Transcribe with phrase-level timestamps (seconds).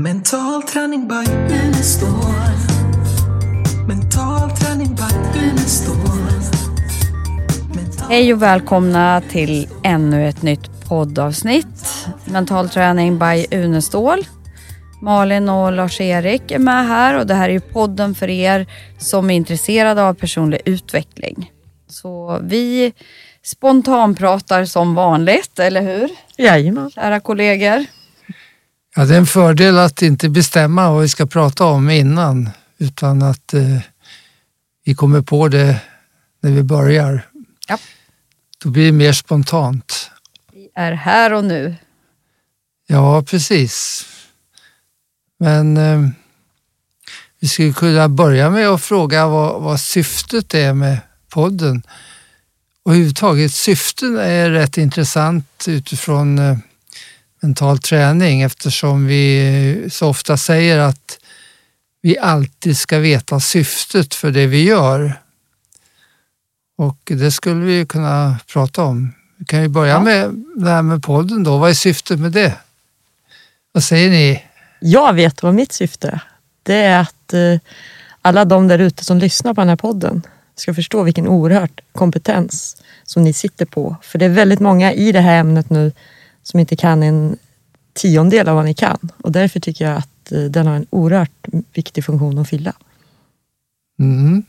[0.00, 2.08] Mental träning by Unestål.
[3.88, 5.96] Mental träning by Unestål.
[8.08, 12.06] Hej och välkomna till ännu ett nytt poddavsnitt.
[12.24, 14.26] Mental träning by Unestål.
[15.02, 18.66] Malin och Lars-Erik är med här och det här är ju podden för er
[18.98, 21.52] som är intresserade av personlig utveckling.
[21.88, 22.92] Så vi
[23.42, 26.10] spontanpratar som vanligt, eller hur?
[26.36, 26.90] Jajamän.
[26.90, 27.97] Kära kollegor.
[28.98, 33.22] Ja, det är en fördel att inte bestämma vad vi ska prata om innan utan
[33.22, 33.78] att eh,
[34.84, 35.80] vi kommer på det
[36.40, 37.26] när vi börjar.
[37.68, 37.78] Ja.
[38.62, 40.10] Då blir det mer spontant.
[40.52, 41.76] Vi är här och nu.
[42.86, 44.06] Ja, precis.
[45.38, 46.08] Men eh,
[47.40, 51.82] vi skulle kunna börja med att fråga vad, vad syftet är med podden.
[52.82, 56.58] Och överhuvudtaget syften är rätt intressant utifrån eh,
[57.40, 61.18] mental träning eftersom vi så ofta säger att
[62.02, 65.20] vi alltid ska veta syftet för det vi gör.
[66.78, 69.12] Och det skulle vi kunna prata om.
[69.36, 70.00] Vi kan ju börja Ja.
[70.00, 71.58] med det här med podden då.
[71.58, 72.54] Vad är syftet med det?
[73.72, 74.44] Vad säger ni?
[74.80, 76.20] Jag vet vad mitt syfte är.
[76.62, 77.60] Det är att eh,
[78.22, 80.22] alla de där ute som lyssnar på den här podden
[80.54, 83.96] ska förstå vilken oerhört kompetens som ni sitter på.
[84.02, 85.92] För det är väldigt många i det här ämnet nu
[86.50, 87.36] som inte kan en
[87.92, 88.98] tiondel av vad ni kan.
[89.22, 92.72] Och därför tycker jag att eh, den har en oerhört viktig funktion att fylla.
[93.98, 94.42] Mm.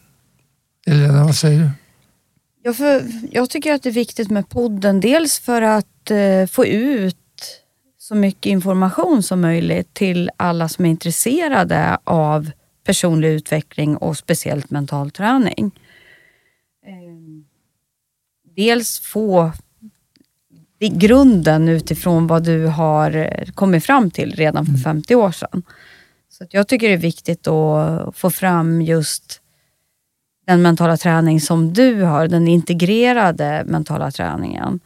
[0.88, 1.70] Elena, vad säger du?
[2.64, 5.00] Ja, för jag tycker att det är viktigt med podden.
[5.00, 7.16] Dels för att eh, få ut
[7.98, 12.52] så mycket information som möjligt till alla som är intresserade av
[12.84, 15.72] personlig utveckling och speciellt mental träning.
[16.86, 17.44] Eh,
[18.56, 19.52] dels få
[20.80, 25.64] i grunden utifrån vad du har eh, kommit fram till redan för 50 år sedan.
[26.30, 29.42] Så jag tycker det är viktigt att få fram just
[30.48, 34.80] den mentala träning som du har, den integrerade mentala träningen.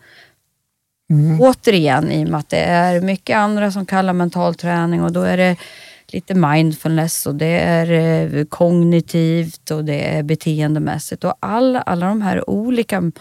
[1.10, 1.42] Mm.
[1.42, 5.22] Återigen, i och med att det är mycket andra som kallar mental träning och då
[5.22, 5.56] är det
[6.08, 12.22] lite mindfulness och det är eh, kognitivt och det är beteendemässigt och alla, alla de
[12.22, 13.12] här olika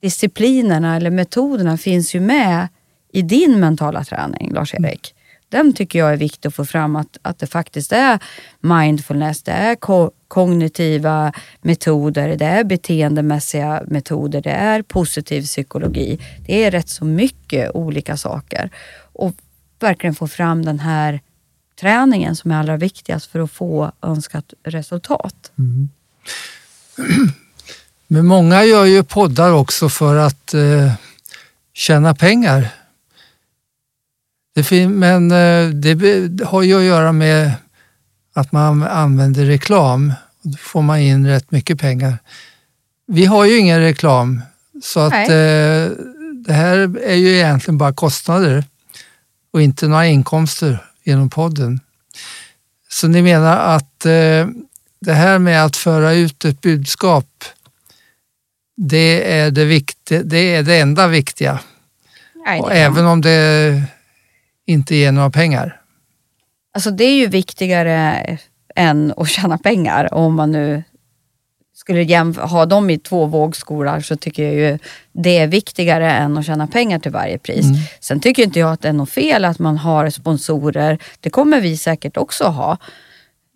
[0.00, 2.68] disciplinerna eller metoderna finns ju med
[3.12, 5.14] i din mentala träning, Lars-Erik.
[5.48, 8.18] Den tycker jag är viktig att få fram att, att det faktiskt är
[8.60, 16.18] mindfulness, det är ko- kognitiva metoder, det är beteendemässiga metoder, det är positiv psykologi.
[16.46, 18.70] Det är rätt så mycket olika saker.
[19.12, 19.34] Och
[19.80, 21.20] verkligen få fram den här
[21.80, 25.52] träningen som är allra viktigast för att få önskat resultat.
[25.58, 25.88] Mm.
[28.08, 30.92] Men många gör ju poddar också för att eh,
[31.74, 32.68] tjäna pengar.
[34.54, 37.52] Det men eh, det har ju att göra med
[38.34, 40.12] att man använder reklam.
[40.42, 42.18] Och Då får man in rätt mycket pengar.
[43.06, 44.42] Vi har ju ingen reklam
[44.82, 45.88] så att eh,
[46.46, 48.64] det här är ju egentligen bara kostnader
[49.52, 51.80] och inte några inkomster genom podden.
[52.88, 54.46] Så ni menar att eh,
[55.00, 57.44] det här med att föra ut ett budskap
[58.80, 61.60] det är det, viktiga, det är det enda viktiga.
[62.46, 63.82] Nej, det även om det
[64.66, 65.80] inte ger några pengar.
[66.74, 68.38] Alltså det är ju viktigare
[68.74, 70.14] än att tjäna pengar.
[70.14, 70.82] Om man nu
[71.74, 74.78] skulle ha dem i två vågskålar så tycker jag ju
[75.12, 77.64] det är viktigare än att tjäna pengar till varje pris.
[77.64, 77.78] Mm.
[78.00, 80.98] Sen tycker inte jag att det är något fel att man har sponsorer.
[81.20, 82.78] Det kommer vi säkert också ha.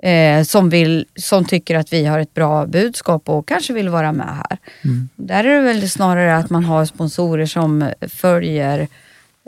[0.02, 4.12] Eh, som, vill, som tycker att vi har ett bra budskap och kanske vill vara
[4.12, 4.58] med här.
[4.84, 5.08] Mm.
[5.16, 8.88] Där är det väl snarare att man har sponsorer som följer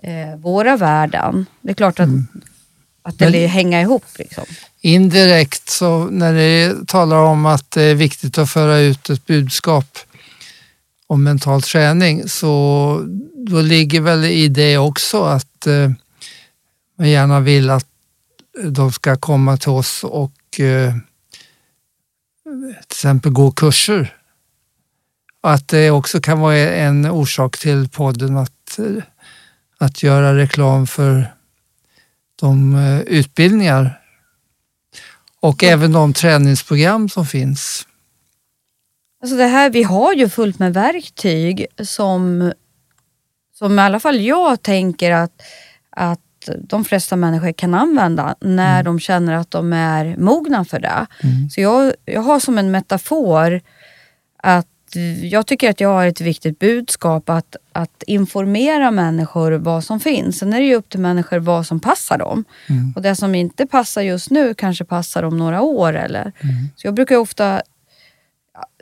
[0.03, 1.47] eh, våra värden.
[1.61, 2.09] Det är klart att,
[3.03, 4.05] att det vill hänga ihop.
[4.19, 4.45] Liksom.
[4.81, 9.99] Indirekt så när ni talar om att det är viktigt att föra ut ett budskap
[11.07, 13.01] om mental träning så
[13.49, 15.91] då ligger väl i det också att eh,
[16.99, 17.87] man gärna vill att
[18.63, 20.95] de ska komma till oss och eh,
[22.71, 24.17] till exempel gå kurser.
[25.41, 29.03] Att det också kan vara en orsak till podden att, eh,
[29.79, 31.35] att göra reklam för
[32.41, 34.01] de eh, utbildningar
[35.41, 37.87] och även de träningsprogram som finns.
[39.23, 42.53] Alltså det här, vi har ju fullt med verktyg som,
[43.55, 45.43] som i alla fall jag tänker att,
[45.91, 46.21] att
[46.59, 51.07] de flesta människor kan använda när de känner att de är mogna för det.
[51.51, 53.61] Så jag, jag har som en metafor
[54.37, 54.67] att
[55.23, 60.39] jag tycker att jag har ett viktigt budskap att att informera människor vad som finns.
[60.39, 62.45] Sen är det ju upp till människor vad som passar dem.
[62.97, 65.93] Och det som inte passar just nu kanske passar om några år.
[65.97, 66.33] Eller.
[66.77, 67.63] Så jag brukar ofta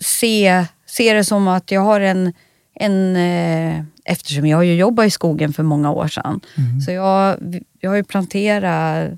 [0.03, 2.32] se, se det som att jag har en,
[2.74, 6.40] en eh, eftersom jag har ju jobbat i skogen för många år sedan.
[6.84, 7.36] Så jag,
[7.80, 9.10] jag har ju planterat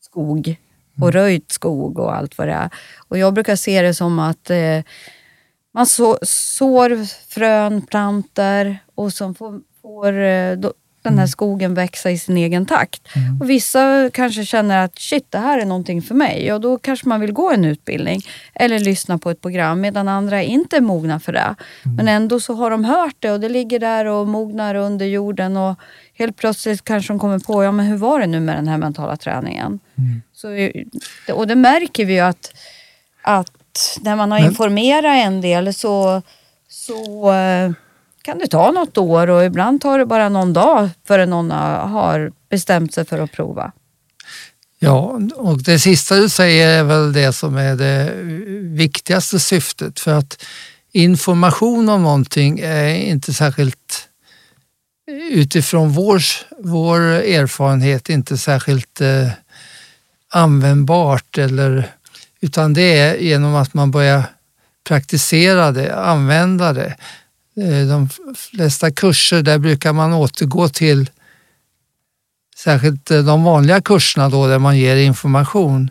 [0.00, 0.56] skog
[1.00, 2.70] och röjt skog och allt vad det är.
[3.08, 4.82] Och jag brukar se det som att eh,
[5.74, 10.72] man så, sår frön, planter och så får, får eh, då,
[11.04, 13.02] den här skogen växa i sin egen takt.
[13.40, 16.52] Och Vissa kanske känner att shit, det här är någonting för mig.
[16.52, 18.20] Och då kanske man vill gå en utbildning
[18.54, 21.54] eller lyssna på ett program medan andra inte är mogna för det.
[21.96, 25.56] Men ändå så har de hört det och det ligger där och mognar under jorden
[25.56, 25.78] och
[26.18, 28.78] helt plötsligt kanske de kommer på, ja men hur var det nu med den här
[28.78, 29.80] mentala träningen?
[30.32, 30.48] Så,
[31.34, 32.54] och det märker vi ju att,
[33.22, 36.22] att när man har Men- informerat en del så,
[36.68, 37.70] så eh,
[38.24, 42.32] kan det ta något år och ibland tar det bara någon dag förrän någon har-
[42.50, 43.72] bestämt sig för att prova.
[44.78, 48.12] Ja, och det sista du säger är väl det som är det
[48.76, 50.44] viktigaste syftet för att
[50.92, 54.08] information om någonting är inte särskilt
[55.30, 56.20] utifrån vår,
[56.58, 59.28] vår erfarenhet inte särskilt eh,
[60.32, 61.90] användbart eller
[62.40, 64.22] utan det är genom att man börjar
[64.88, 66.96] praktisera det, använda det.
[67.56, 71.10] Eh, de flesta kurser där brukar man återgå till
[72.56, 75.90] särskilt eh, de vanliga kurserna då där man ger information.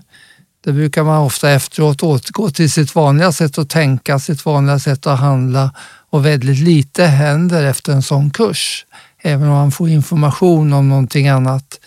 [0.64, 5.08] Där brukar man ofta efteråt återgå till sitt vanliga sätt att tänka, sitt vanliga sätt
[5.08, 5.72] att handla
[6.10, 8.86] och väldigt lite händer efter en sån kurs.
[9.22, 11.80] Även om man får information om någonting annat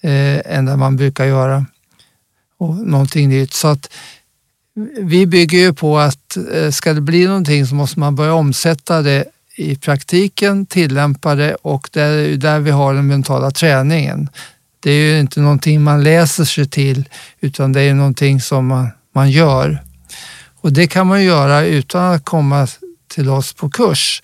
[0.00, 1.66] eh, än det man brukar göra
[2.58, 3.54] och någonting nytt.
[3.54, 3.92] Så att
[5.00, 9.02] vi bygger ju på att eh, ska det bli någonting så måste man börja omsätta
[9.02, 9.24] det
[9.56, 14.28] i praktiken, tillämpa det och det är där vi har den mentala träningen.
[14.80, 17.08] Det är ju inte någonting man läser sig till
[17.40, 19.82] utan det är någonting som man, man gör.
[20.60, 22.66] Och det kan man göra utan att komma
[23.08, 24.22] till oss på kurs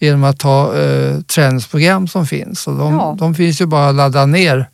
[0.00, 2.66] genom att ta eh, träningsprogram som finns.
[2.66, 3.16] Och de, Ja.
[3.18, 4.68] de finns ju bara att ladda ner.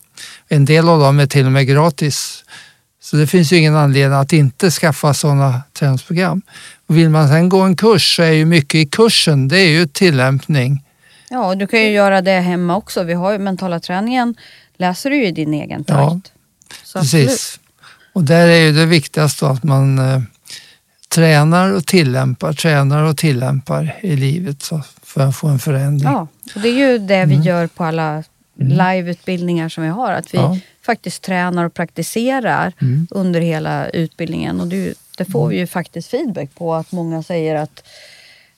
[0.49, 2.45] En del av dem är till och med gratis.
[3.03, 6.43] Så det finns ju ingen anledning att inte skaffa sådana träningsprogram.
[6.87, 9.69] Och vill man sen gå en kurs så är ju mycket i kursen, det är
[9.69, 10.85] ju tillämpning.
[11.31, 13.03] Ja, och du kan ju göra det hemma också.
[13.03, 14.35] Vi har ju mentala träningen,
[14.77, 16.33] läser du ju i din egen Ja, takt.
[16.85, 17.29] Så absolut.
[17.29, 17.61] Precis.
[18.13, 20.21] Och där är ju det viktigaste att man eh,
[21.09, 26.13] tränar och tillämpar, tränar och tillämpar i livet så, för att få en förändring.
[26.13, 28.25] Ja, och det är ju det vi gör på alla
[28.59, 30.13] liveutbildningar som vi har.
[30.13, 30.59] Att vi Ja.
[30.87, 33.07] Faktiskt tränar och praktiserar Mm.
[33.11, 34.61] under hela utbildningen.
[34.61, 36.75] Och det, det får vi ju faktiskt feedback på.
[36.75, 37.85] Att många säger att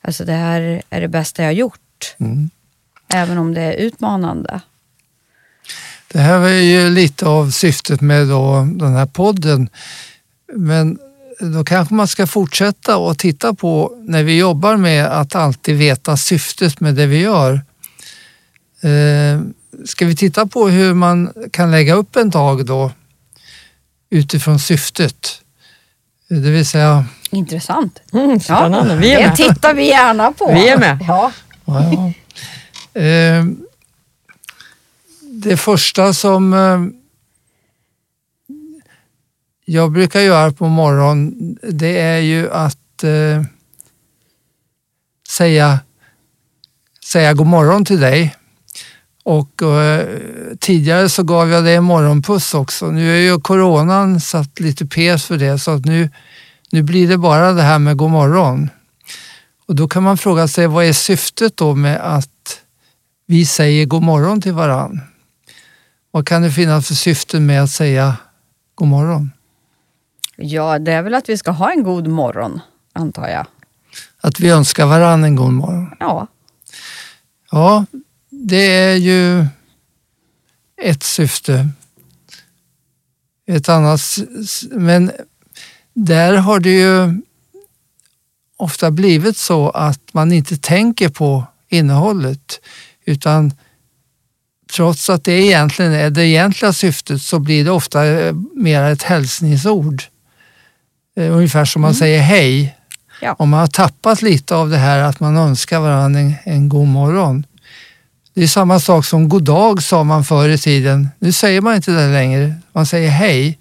[0.01, 2.17] alltså, det här är det bästa jag har gjort.
[2.19, 2.51] Mm.
[3.09, 4.61] Även om det är utmanande.
[6.13, 9.69] Det här var ju lite av syftet med då den här podden.
[10.53, 10.99] Men
[11.41, 16.17] då kanske man ska fortsätta och titta på när vi jobbar med att alltid veta
[16.17, 17.61] syftet med det vi gör.
[19.85, 22.91] Ska vi titta på hur man kan lägga upp en dag då
[24.11, 25.41] utifrån syftet?
[26.29, 28.01] Det vill säga, Intressant.
[28.13, 28.97] Mm, spännande.
[28.97, 30.53] Vi är det tittar vi gärna på.
[30.55, 30.99] Vi är med.
[31.09, 31.33] Ja.
[31.65, 33.01] Ja, ja.
[33.01, 33.45] Eh,
[35.21, 36.81] det första som eh,
[39.65, 43.43] jag brukar göra på morgonen det är ju att eh,
[45.29, 45.81] säga,
[47.05, 48.37] säga god morgon till dig.
[49.25, 50.09] Och eh,
[50.61, 52.91] tidigare så gav jag dig en morgonpuss också.
[52.91, 56.11] Nu är ju coronan satt lite pes för det så att nu,
[56.71, 58.71] nu blir det bara det här med god morgon.
[59.67, 62.61] Och då kan man fråga sig vad är syftet då med att
[63.27, 65.01] vi säger god morgon till varann?
[66.11, 68.17] Vad kan det finnas för syften med att säga
[68.75, 69.31] god morgon?
[70.37, 72.61] ja, det är väl att vi ska ha en god morgon,
[72.93, 73.47] antar jag.
[74.21, 75.91] Att vi önskar varann en god morgon.
[76.01, 76.27] Ja,
[77.55, 77.85] Ja,
[78.47, 79.47] det är ju
[80.83, 81.69] ett syfte.
[83.47, 84.01] Ett annat,
[84.71, 85.13] men
[85.95, 87.21] där har det ju
[88.57, 92.61] ofta blivit så att man inte tänker på innehållet
[93.05, 93.53] utan
[94.73, 99.03] trots att det egentligen är det egentliga syftet så blir det ofta eh, mer ett
[99.03, 100.03] hälsningsord.
[101.17, 102.77] Eh, Ungefär som man säger hej.
[103.21, 103.35] Ja.
[103.39, 106.89] Om man har tappat lite av det här att man önskar varandra en, en god
[106.89, 107.47] morgon.
[108.35, 111.09] Det är samma sak som god dag sa man förr i tiden.
[111.19, 112.55] Nu säger man inte det längre.
[112.73, 113.59] Man säger hej.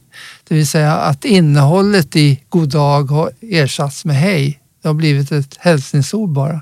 [0.48, 4.60] Det vill säga att innehållet i god dag har ersatts med hej.
[4.82, 6.62] Det har blivit ett hälsningsord bara.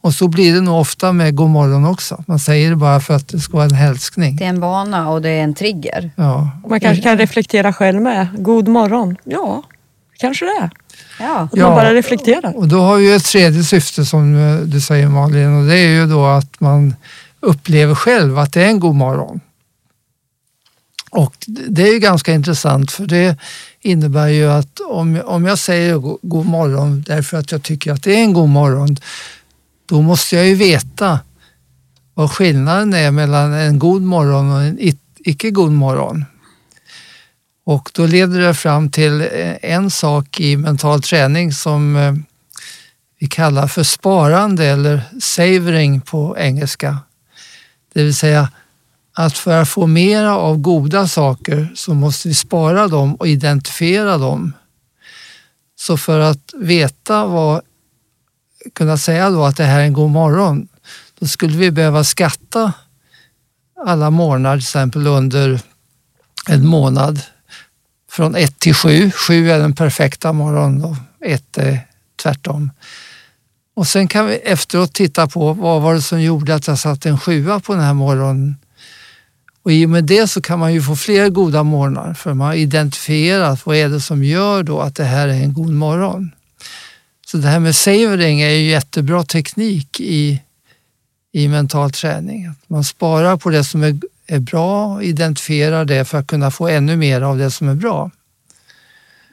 [0.00, 2.24] Och så blir det nog ofta med god morgon också.
[2.26, 4.36] Man säger det bara för att det ska vara en hälsning.
[4.36, 6.10] Det är en vana och det är en trigger.
[6.16, 6.50] Ja.
[6.68, 8.26] Man kanske kan reflektera själv med.
[8.38, 9.16] God morgon.
[9.24, 9.62] Ja,
[10.18, 10.70] kanske det är.
[11.20, 11.38] Ja.
[11.40, 11.66] Att Ja.
[11.66, 12.56] man bara reflekterar.
[12.56, 15.88] Och då har vi ett tredje syfte som eh, du säger Malin och det är
[15.88, 16.94] ju då att man
[17.40, 19.40] upplever själv att det är en god morgon.
[21.10, 23.36] Och det är ju ganska intressant för det
[23.80, 28.14] innebär ju att om, om jag säger god morgon därför att jag tycker att det
[28.14, 28.96] är en god morgon,
[29.86, 31.20] då måste jag ju veta
[32.14, 34.78] vad skillnaden är mellan en god morgon och en
[35.18, 36.24] icke god morgon.
[37.64, 42.14] Och då leder det fram till eh, en sak i mental träning som eh,
[43.18, 46.98] vi kallar för sparande eller savoring på engelska.
[47.92, 48.48] Det vill säga
[49.14, 54.18] att för att få mera av goda saker så måste vi spara dem och identifiera
[54.18, 54.52] dem.
[55.76, 57.60] Så för att veta vad,
[58.74, 60.68] kunna säga då att det här är en god morgon,
[61.18, 62.72] då skulle vi behöva skatta
[63.86, 65.60] alla morgnar till exempel under
[66.48, 67.20] en månad
[68.10, 69.10] från 1 till 7.
[69.10, 71.80] 7 är den perfekta morgonen och 1 är
[72.22, 72.70] tvärtom.
[73.78, 77.08] Och sen kan vi efteråt titta på vad var det som gjorde att jag satte
[77.08, 78.56] en sjua på den här morgonen.
[79.62, 82.46] Och i och med det så kan man ju få fler goda morgnar för man
[82.46, 86.30] har identifierat vad är det som gör då att det här är en god morgon.
[87.26, 90.42] Så det här med savoring är ju jättebra teknik i,
[91.32, 92.46] i mental träning.
[92.46, 96.50] Att Man sparar på det som är, är bra och identifierar det för att kunna
[96.50, 98.10] få ännu mer av det som är bra.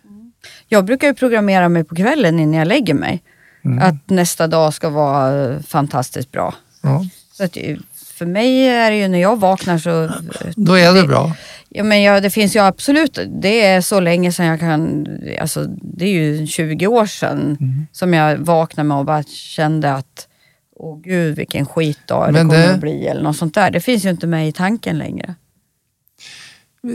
[0.10, 0.32] Mm.
[0.68, 3.24] Jag brukar ju programmera mig på kvällen innan jag lägger mig.
[3.66, 3.80] Mm.
[3.84, 6.54] Att nästa dag ska vara eh, fantastiskt bra.
[6.82, 7.78] Ja, Så att, eh,
[8.16, 10.04] för mig är det ju när jag vaknar så...
[10.04, 10.12] eh,
[10.56, 11.36] då är det bra.
[11.70, 15.08] Ja, men jag, det finns ju absolut, det är så länge sedan jag kan,
[15.42, 17.88] alltså det är ju 20 år sedan Mm.
[17.92, 20.28] som jag vaknade med och bara kände att
[20.76, 23.72] åh gud vilken skitdag det Men kommer det- att bli eller något sånt där.
[23.72, 25.36] Det finns ju inte med i tanken längre.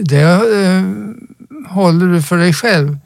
[0.05, 0.83] Det eh,
[1.75, 2.99] håller du för dig själv.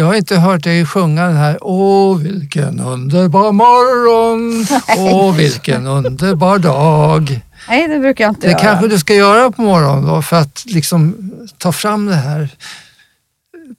[0.00, 4.66] Jag har inte hört dig sjunga den här Åh vilken underbar morgon,
[4.98, 7.40] åh vilken underbar dag.
[7.68, 8.60] Nej, det brukar jag inte Det göra.
[8.60, 12.48] kanske du ska göra på morgonen då för att liksom ta fram det här.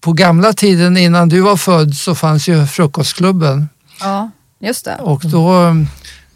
[0.01, 4.95] På gamla tiden innan du var född så fanns ju frukostklubben Ja, just det.
[4.99, 5.75] och då,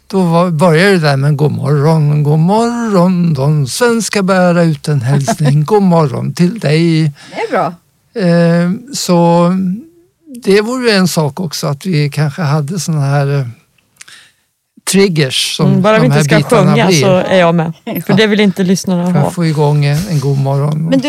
[0.06, 5.00] då var, började det där med god morgon, god morgon, de svenska bära ut en
[5.00, 7.02] hälsning, god morgon till dig.
[7.30, 7.74] Det är bra.
[8.16, 9.50] Eh, Så
[10.44, 13.46] det vore en sak också att vi kanske hade såna här eh,
[14.90, 17.00] triggers som Mm, bara vi inte ska sjunga blir.
[17.00, 17.72] så är jag med.
[18.06, 19.28] För det vill inte lyssnarna För ha.
[19.28, 20.88] att få igång en, en god morgon.
[20.88, 21.08] Men du,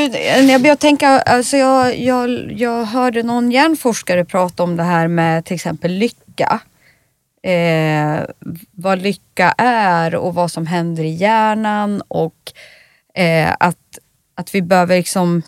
[0.51, 5.45] jag börjar tänka, alltså jag, jag, jag hörde någon hjärnforskare prata om det här med
[5.45, 6.59] till exempel lycka.
[7.43, 8.25] Eh,
[8.71, 12.35] vad lycka är och vad som händer i hjärnan och
[13.15, 13.77] eh, att,
[14.35, 15.41] att vi behöver liksom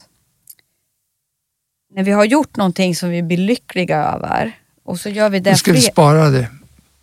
[1.91, 4.51] när vi har gjort någonting som vi blir lyckliga över
[4.83, 6.47] och så gör vi det Nu ska vi spara det.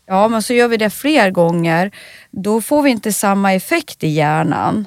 [0.06, 1.90] ja, men så gör vi det fler gånger,
[2.30, 4.86] då får vi inte samma effekt i hjärnan.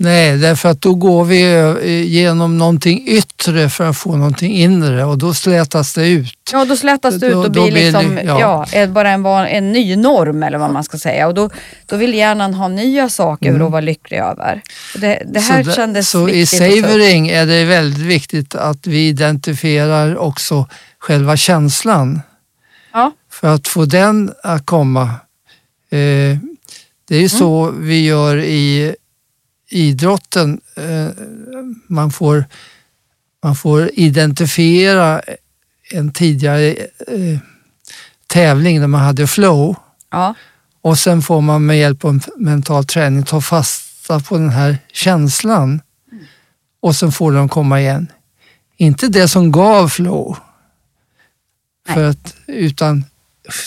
[0.00, 1.42] Nej, därför att då går vi
[1.82, 6.34] eh, genom någonting yttre för att få någonting inre och då slätas det ut.
[6.52, 8.40] Ja, då slätas det ut och blir blir det- liksom, ja.
[8.40, 8.66] ja.
[8.72, 11.26] är bara en, van- en ny norm eller vad man ska säga.
[11.26, 11.50] Och då,
[11.86, 14.62] då vill hjärnan ha nya saker att vara lycklig över.
[14.94, 15.64] Och Det, det här Mm.
[15.64, 16.58] så kändes så i viktigt.
[16.60, 16.80] ta upp.
[16.84, 20.66] savoring är det väldigt viktigt att vi identifierar också
[20.98, 22.20] själva känslan.
[22.92, 23.12] Ja.
[23.32, 25.02] För att få den att komma.
[25.90, 26.38] Eh,
[27.08, 28.94] det är ju så vi gör i
[29.68, 30.60] idrotten.
[30.76, 31.08] Eh,
[31.86, 32.44] man, får,
[33.42, 35.22] man får identifiera
[35.92, 36.66] en tidigare
[37.06, 37.38] eh,
[38.26, 39.76] tävling där man hade flow
[40.10, 40.34] Ja.
[40.82, 45.80] och sen får man med hjälp av mental träning ta fasta på den här känslan
[46.80, 48.06] och sen får den komma igen.
[48.76, 50.36] Inte det som gav flow,
[51.88, 51.94] Nej.
[51.94, 53.04] för att, utan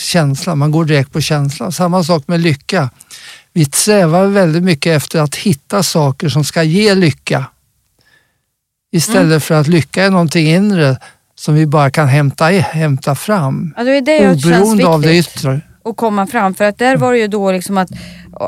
[0.00, 0.58] känslan.
[0.58, 1.72] Man går direkt på känslan.
[1.72, 2.90] Samma sak med lycka.
[3.52, 7.46] Vi strävar väldigt mycket efter att hitta saker som ska ge lycka.
[8.92, 9.40] Istället Mm.
[9.40, 10.96] för att lycka är någonting inre
[11.34, 13.74] som vi bara kan hämta, hämta fram.
[13.76, 15.60] Ja, det är det jag Oberoende av det yttre.
[15.84, 16.54] att komma fram.
[16.54, 17.90] För att där var det ju då liksom att,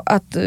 [0.06, 0.42] att eh,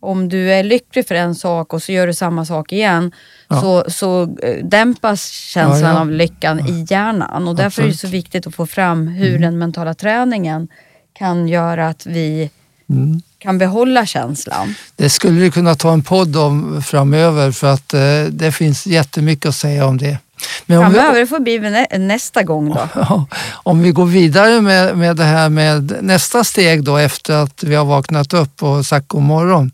[0.00, 3.12] om du är lycklig för en sak och så gör du samma sak igen
[3.48, 3.60] Ja.
[3.60, 6.00] så, så eh, dämpas känslan Ja, ja.
[6.00, 7.48] av lyckan i hjärnan.
[7.48, 8.14] Och därför är det så Absolut.
[8.14, 9.40] viktigt att få fram hur Mm.
[9.40, 10.68] den mentala träningen
[11.12, 12.50] kan göra att vi
[12.90, 13.22] Mm.
[13.38, 14.74] Kan behålla känslan.
[14.96, 19.46] Det skulle vi kunna ta en podd om framöver för att eh, det finns jättemycket
[19.48, 20.18] att säga om det.
[20.66, 22.88] Men om vi, Framöver får bli nä- nästa gång då.
[23.52, 27.74] Om vi går vidare med, med det här med nästa steg då efter att vi
[27.74, 29.72] har vaknat upp och sagt god morgon.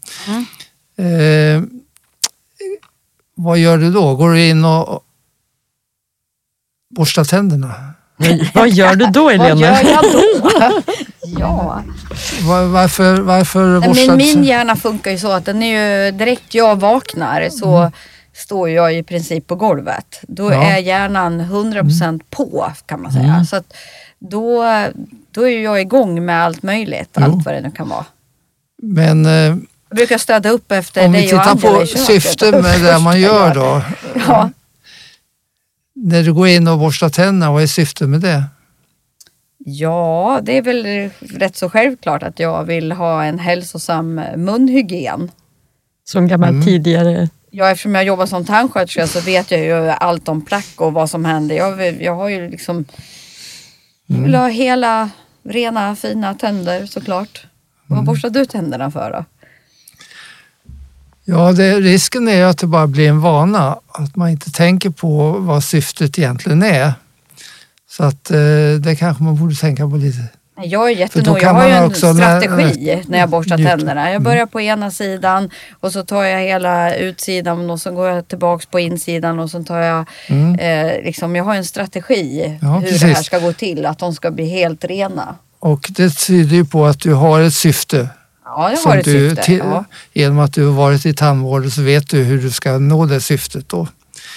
[0.98, 1.62] Eh,
[3.34, 4.16] vad gör du då?
[4.16, 5.04] Går du in och
[6.96, 7.74] borstar tänderna?
[8.54, 9.60] Vad gör du då Vad Elena?
[9.60, 10.82] gör jag då?
[11.40, 11.82] ja,
[12.42, 16.54] Var, varför varför Nej, men min hjärna funkar ju så att den är ju, direkt
[16.54, 17.92] jag vaknar så
[18.34, 20.20] står jag i princip på golvet.
[20.22, 20.62] Då Ja.
[20.64, 23.44] är hjärnan 100% på kan man säga.
[23.50, 23.72] Så att
[24.18, 24.64] då,
[25.30, 27.24] då är jag igång med allt möjligt, Jo.
[27.24, 28.04] allt vad det nu kan vara.
[28.82, 31.86] Men eh, Jag brukar städa upp efter om vi dig och tittar Angela på i
[31.86, 32.06] köket.
[32.06, 33.82] syftet med det man gör då.
[34.28, 34.50] Ja.
[35.94, 38.44] När du går in och borstar tänderna, vad är syftet med det?
[39.66, 45.30] ja, det är väl rätt så självklart att jag vill ha en hälsosam munhygien.
[46.04, 46.64] Som gammal Mm.
[46.64, 47.28] tidigare.
[47.50, 51.10] Ja, eftersom jag jobbar som tandsköterska så vet jag ju allt om plack och vad
[51.10, 51.56] som händer.
[51.56, 52.84] Jag, vill- jag har ju liksom...
[54.06, 55.10] Jag vill ha hela,
[55.44, 57.46] rena, fina tänder såklart.
[57.86, 59.24] Vad borstar du tänderna för då?
[61.24, 64.90] Ja, det, risken är ju att det bara blir en vana, att man inte tänker
[64.90, 66.92] på vad syftet egentligen är.
[67.90, 68.36] Så att eh,
[68.80, 70.18] det kanske man borde tänka på lite.
[70.56, 71.42] Jag är då jättenog.
[71.42, 73.70] Jag har ju en också när- strategi när jag borstar njuta.
[73.70, 74.10] tänderna.
[74.12, 75.50] Jag börjar på ena sidan
[75.80, 79.64] och så tar jag hela utsidan och så går jag tillbaks på insidan och så
[79.64, 79.98] tar jag,
[80.58, 82.58] eh, liksom, jag har en strategi Mm.
[82.62, 83.00] Ja, hur precis.
[83.00, 83.86] det här ska gå till.
[83.86, 85.34] Att de ska bli helt rena.
[85.58, 88.08] Och det tyder ju på att du har ett syfte.
[88.56, 89.42] Ja, jag har ett du, syfte.
[89.44, 89.84] till- Ja.
[90.12, 93.20] Genom att du har varit i tandvården så vet du hur du ska nå det
[93.20, 93.88] syftet då.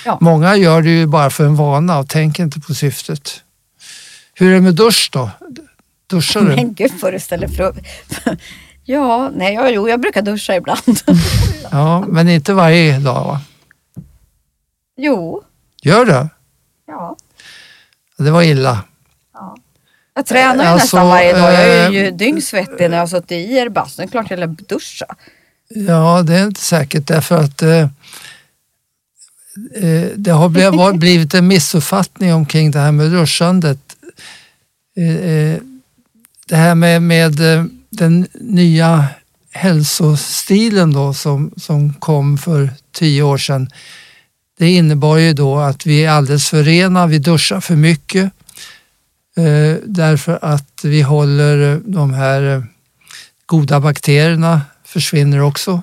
[0.06, 0.18] Ja.
[0.22, 3.42] Många gör det ju bara för en vana och tänker inte på syftet.
[4.34, 5.30] Hur är det med dusch då?
[6.10, 6.48] Duschar du?
[6.56, 7.84] Men gud vad du ställer frågor.
[8.90, 11.00] Ja, nej, jag, jo, jag brukar duscha ibland.
[11.72, 13.42] Ja, men inte varje dag va?
[14.98, 15.44] jo,
[15.84, 16.28] Gör du?
[16.88, 17.16] ja.
[18.18, 18.84] Det var illa.
[20.18, 21.54] Jag tränar ju Alltså, nästan varje dag.
[21.54, 24.06] Jag är eh, ju dyngsvettig när jag har suttit i er bastun.
[24.06, 25.06] Det är klart jag vill duscha.
[25.70, 27.80] Ja, det är inte säkert därför att eh,
[29.76, 33.80] eh, det har blivit, en missuppfattning omkring det här med duschandet.
[34.98, 35.60] Eh, eh,
[36.48, 39.06] det här med, med eh, den nya
[39.52, 43.70] hälsostilen då som, som kom för tio år sedan.
[44.58, 48.30] Det innebar ju då att vi är alldeles för rena, vi duschar för mycket eh,
[49.38, 52.64] Eh, därför att vi håller eh, de här eh,
[53.46, 55.82] goda bakterierna försvinner också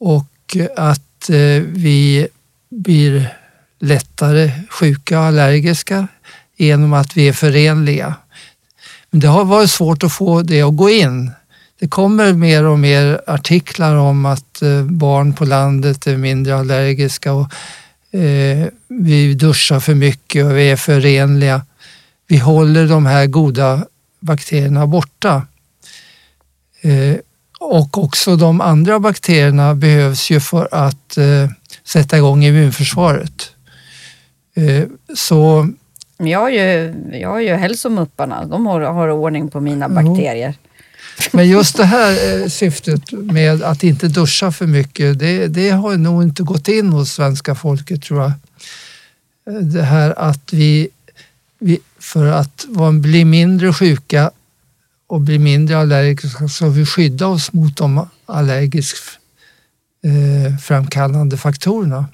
[0.00, 1.30] och att
[1.62, 2.28] vi
[2.70, 3.36] blir
[3.80, 6.08] lättare sjuka och allergiska
[6.56, 8.14] genom att vi är förenliga.
[9.10, 11.30] Men det har varit svårt att få det att gå in.
[11.80, 17.52] Det kommer mer och mer artiklar om att barn på landet är mindre allergiska och
[18.88, 21.62] vi duschar för mycket och vi är förenliga.
[22.32, 23.86] Vi håller de här goda
[24.20, 25.46] bakterierna borta.
[26.80, 27.16] Eh,
[27.60, 31.50] och också de andra bakterierna behövs ju för att eh,
[31.84, 33.50] sätta igång immunförsvaret.
[34.54, 35.68] Eh, så
[36.18, 38.44] jag har ju, jag har ju hälsomupparna.
[38.44, 39.94] De har, har ordning på mina Jo.
[39.94, 40.54] bakterier.
[41.32, 46.22] Men just det här syftet med att inte duscha för mycket, det, det har nog
[46.22, 48.32] inte gått in hos svenska folket tror jag.
[49.62, 50.88] Det här att vi,
[51.58, 52.66] vi för att
[53.00, 54.30] bli mindre sjuka
[55.06, 58.96] och bli mindre allergiska så vi skydda oss mot de allergisk
[60.04, 62.06] eh, framkallande faktorerna.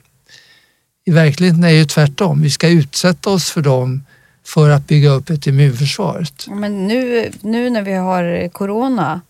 [1.05, 2.43] I verkligheten är det ju tvärtom.
[2.43, 4.05] Vi ska utsätta oss för dem
[4.45, 6.27] för att bygga upp ett immunförsvar.
[6.51, 9.21] Men nu, nu när vi har corona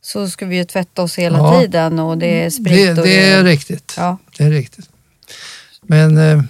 [0.00, 1.60] så ska vi ju tvätta oss hela Ja.
[1.60, 3.94] tiden och det är sprit Det, och det är riktigt.
[3.96, 4.18] Ja.
[4.38, 4.88] Det är riktigt.
[5.82, 6.42] Men eh,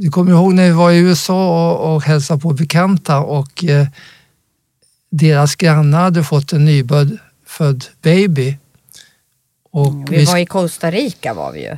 [0.00, 3.86] du kommer ihåg när vi var i USA och, och hälsade på bekanta och eh,
[5.10, 8.56] deras grannar hade fått en nyfödd född baby.
[9.70, 11.76] Och Mm, Vi var i Costa Rica var vi ju.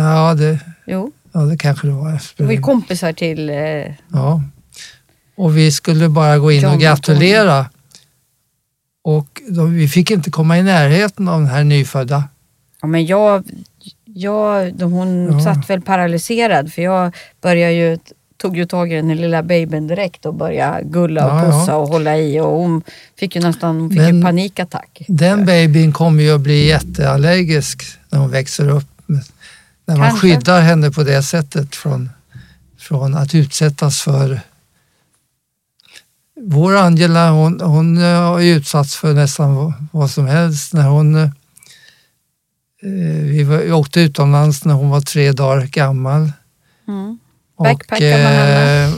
[0.00, 2.20] ja, det, Jo, ja, det kanske det var.
[2.36, 3.50] vi var kompisar till...
[3.50, 3.56] Eh,
[4.12, 4.42] Ja.
[5.36, 7.66] Och vi skulle bara gå in John och gratulera.
[9.04, 12.24] Och då, vi fick inte komma i närheten av den här nyfödda.
[12.82, 13.44] ja, men jag,
[14.14, 15.40] jag, de- hon Ja.
[15.44, 17.98] satt väl paralyserad för jag började ju,
[18.36, 21.50] tog ju tag i den lilla babyn direkt och började gulla och Ja, ja.
[21.60, 22.82] pussa och hålla i och hon
[23.18, 25.02] fick ju nästan hon fick Men- ju panikattack.
[25.08, 28.84] Den babyn kommer ju att bli jätteallergisk när hon växer upp.
[29.86, 30.20] När man Kanske.
[30.28, 32.10] skyddar henne på det sättet från,
[32.78, 34.40] från att utsättas för...
[36.40, 40.72] Vår Angela hon, hon eh, har utsatts för nästan vad, vad som helst.
[40.72, 41.30] När hon, eh,
[43.22, 46.32] vi, var, vi åkte utomlands när hon var tre dagar gammal.
[46.88, 47.18] Mm.
[47.56, 48.92] Och, eh,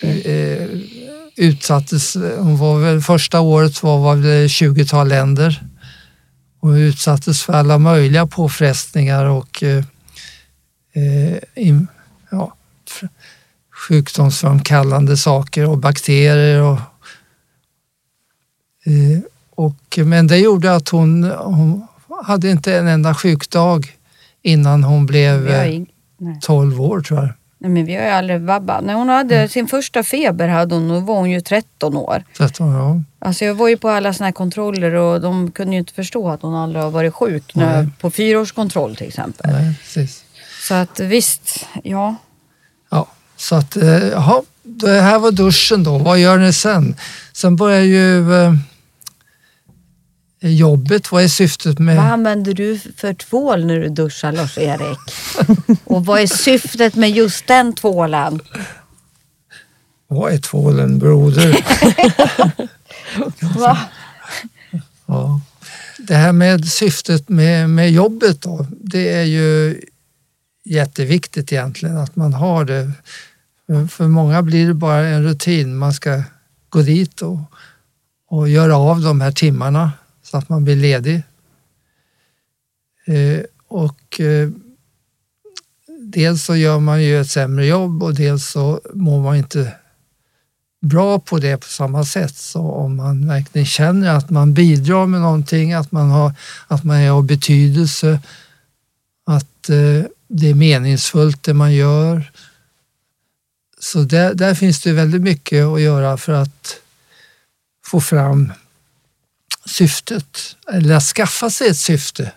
[0.00, 0.68] eh,
[1.36, 5.62] utsattes, hon var väl, första året var, var det 20-tal länder
[6.60, 9.84] och utsattes för alla möjliga påfrestningar och eh,
[10.92, 11.86] eh, in,
[12.30, 12.54] ja,
[13.88, 16.62] sjukdomsframkallande saker och bakterier.
[16.62, 16.80] Och,
[18.84, 19.20] eh,
[19.50, 21.86] och, men det gjorde att hon, hon
[22.24, 23.92] hade inte en enda sjukdag
[24.42, 25.86] innan hon blev eh, ing-
[26.18, 26.38] nej.
[26.42, 27.28] 12 år tror jag.
[27.58, 28.84] Nej, men vi har ju aldrig vabbat.
[28.84, 29.48] När hon hade Mm.
[29.48, 32.24] sin första feber hade hon, då var hon ju 13 år.
[32.38, 33.00] 13, ja.
[33.18, 36.28] Alltså jag var ju på alla såna här kontroller och de kunde ju inte förstå
[36.28, 37.52] att hon aldrig har varit sjuk.
[37.54, 37.88] Nej.
[38.00, 39.50] på fyraårskontroll till exempel.
[39.52, 40.24] Nej, precis.
[40.68, 42.14] Så att visst, ja.
[42.90, 45.98] Ja, så att, eh, jaha, det här var duschen då.
[45.98, 46.96] Vad gör ni sen?
[47.32, 48.52] Sen börjar ju eh,
[50.40, 51.12] jobbet.
[51.12, 51.96] Vad är syftet med...
[51.96, 54.98] Vad använder du för tvål när du duschar Lars-Erik?
[55.84, 58.40] och vad är syftet med just den tvålen?
[60.08, 61.64] Vad är tvålen broder?
[63.58, 63.78] Va?
[65.06, 65.40] ja.
[65.98, 69.80] Det här med syftet med, med jobbet då, det är ju
[70.64, 72.92] jätteviktigt egentligen att man har det.
[73.90, 75.76] För- många blir det bara en rutin.
[75.76, 76.22] Man ska
[76.68, 77.38] gå dit och,
[78.28, 79.92] och göra av de här timmarna
[80.26, 81.22] så att man blir ledig.
[83.06, 84.48] Eh, och eh,
[86.00, 89.72] dels så gör man ju ett sämre jobb och dels så mår man inte
[90.80, 92.36] bra på det på samma sätt.
[92.36, 96.32] Så om man verkligen känner att man bidrar med någonting, att man, har,
[96.66, 98.20] att man är av betydelse,
[99.26, 102.32] att eh, det är meningsfullt det man gör.
[103.78, 106.76] Så där, där finns det väldigt mycket att göra för att
[107.84, 108.52] få fram
[109.66, 112.32] syftet, eller att skaffa sig ett syfte.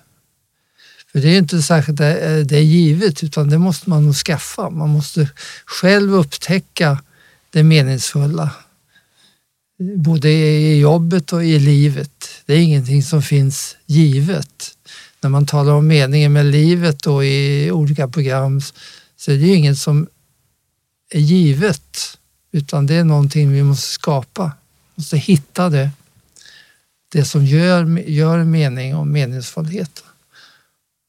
[1.11, 4.69] För det är inte särskilt det, det är givet utan det måste man nog skaffa.
[4.69, 5.29] Man måste
[5.65, 7.03] själv upptäcka
[7.49, 8.49] det meningsfulla.
[9.95, 12.29] Både i jobbet och i livet.
[12.45, 14.75] Det är ingenting som finns givet.
[15.21, 18.61] När man talar om meningen med livet och i olika program
[19.17, 20.07] så är det ju inget som
[21.11, 22.17] är givet
[22.51, 24.51] utan det är någonting vi måste skapa.
[24.95, 25.89] Vi måste hitta det.
[27.11, 30.03] Det som gör, gör mening och meningsfullhet.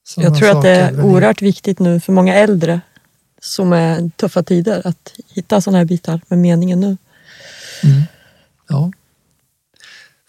[0.08, 2.80] Sådana Jag tror att det är oerhört viktigt nu för många äldre
[3.40, 6.96] som är tuffa tider att hitta sådana här bitar med meningen nu.
[8.68, 8.92] Ja.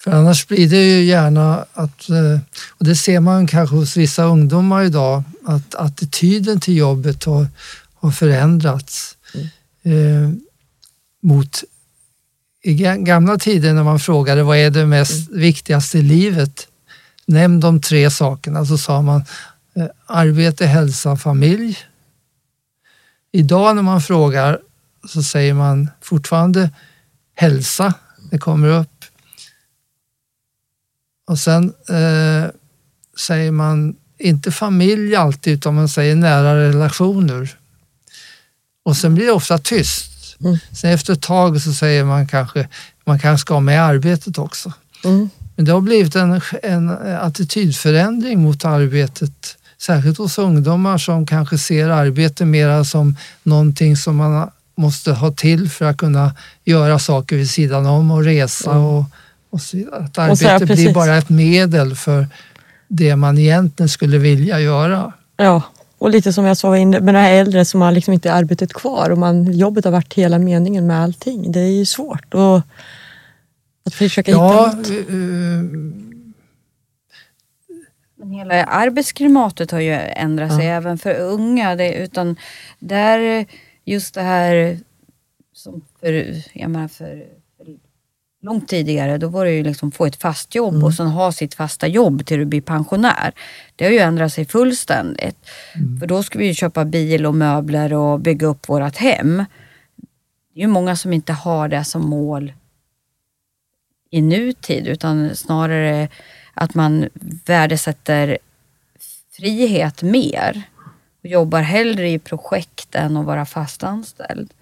[0.03, 4.23] För annars blir det ju gärna att, eh, och det ser man kanske hos vissa
[4.23, 7.47] ungdomar idag, att attityden till jobbet har,
[7.93, 9.17] har förändrats.
[9.84, 10.29] Eh,
[11.23, 11.63] mot
[12.63, 16.67] i ga- gamla tider när man frågade vad är det mest viktigaste i livet?
[17.26, 19.24] Nämn de tre sakerna så sa man
[19.76, 21.78] eh, arbete, hälsa, familj.
[23.32, 24.60] Idag när man frågar
[25.08, 26.69] så säger man fortfarande
[27.36, 27.93] hälsa,
[28.32, 29.06] det kommer upp.
[31.28, 32.50] Och sen eh,
[33.17, 37.58] säger man inte familj alltid utan man säger nära relationer.
[38.84, 40.11] Och sen blir det ofta tyst.
[40.43, 40.58] Mm.
[40.71, 42.67] Sen efter ett tag så säger man kanske,
[43.06, 44.73] man kanske ska med arbetet också.
[45.04, 45.30] Mm.
[45.56, 46.89] Men det har blivit en, en
[47.21, 49.58] attitydförändring mot arbetet.
[49.77, 55.69] Särskilt hos ungdomar som kanske ser arbete mera som någonting som man måste ha till
[55.69, 58.84] för att kunna göra saker vid sidan om och resa Mm.
[58.84, 59.06] och,
[59.49, 60.04] och så vidare.
[60.04, 60.93] Att arbete blir precis.
[60.93, 62.27] bara ett medel för
[62.88, 65.13] det man egentligen skulle vilja göra.
[65.38, 65.63] Ja,
[66.02, 69.10] och lite som jag sa med de här äldre som har liksom inte arbetet kvar
[69.10, 71.52] och man, jobbet har varit hela meningen med allting.
[71.52, 72.58] Det är ju svårt och
[73.86, 74.90] att försöka Ja, hitta något.
[74.90, 75.16] eh,
[78.16, 80.72] Men hela arbetsklimatet har ju ändrat sig Ja.
[80.74, 81.76] även för unga.
[81.76, 82.36] Det, utan
[82.80, 83.46] där,
[83.86, 84.80] just det här
[85.54, 87.26] som för, jag menar för
[88.41, 90.84] långt tidigare, då var det ju liksom få ett fast jobb Mm.
[90.84, 93.32] och sen ha sitt fasta jobb till du blir pensionär.
[93.75, 95.38] Det har ju ändrat sig fullständigt.
[95.99, 99.38] För då ska vi ju köpa bil och möbler och bygga upp vårt hem.
[100.54, 102.54] Det är ju många som inte har det som mål
[104.10, 106.10] i nutid utan snarare
[106.54, 107.10] att man
[107.45, 108.38] värdesätter
[109.32, 110.63] frihet mer
[111.23, 114.54] och jobbar hellre i projekt än att vara fast anställd.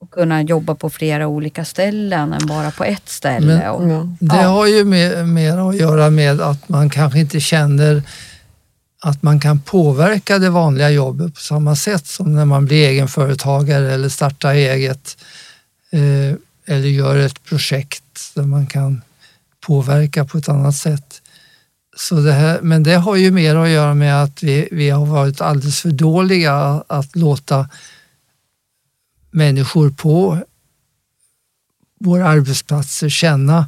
[0.00, 3.46] Och kunna jobba på flera olika ställen än bara på ett ställe.
[3.46, 4.06] Men- och, Ja.
[4.20, 8.02] Det har ju mer, mer att göra med att man kanske inte känner
[9.02, 13.92] att man kan påverka det vanliga jobbet på samma sätt som när man blir egenföretagare
[13.94, 15.16] eller startar eget
[15.92, 16.36] eh,
[16.66, 19.02] eller gör ett projekt där man kan
[19.66, 21.22] påverka på ett annat sätt.
[21.96, 25.06] så det här, men det har ju mer att göra med att vi, vi har
[25.06, 27.68] varit alldeles för dåliga att låta
[29.30, 30.38] människor på
[32.00, 33.66] våra arbetsplatser känna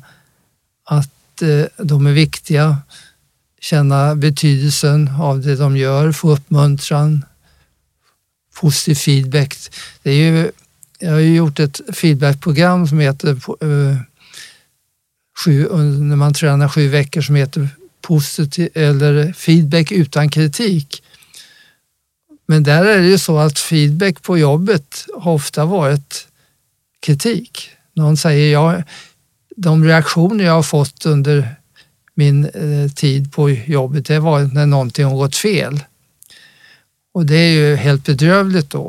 [0.84, 2.78] att eh, de är viktiga,
[3.60, 7.24] känna betydelsen av det de gör, få uppmuntran,
[8.60, 9.56] positiv feedback.
[10.02, 10.50] Det är ju,
[10.98, 13.96] jag har ju gjort ett feedbackprogram som heter eh,
[15.44, 17.68] sju, när man tränar sju veckor som heter
[18.00, 21.01] positiv, eller feedback utan kritik.
[22.46, 26.28] Men där är det ju så att feedback på jobbet har ofta varit
[27.00, 27.70] kritik.
[27.94, 28.82] Någon säger, ja,
[29.56, 31.54] de reaktioner jag har fått under
[32.14, 35.80] min eh, tid på jobbet, det var när någonting har gått fel.
[37.14, 38.82] Och det är ju helt bedrövligt då